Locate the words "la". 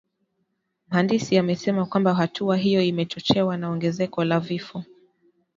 4.23-4.39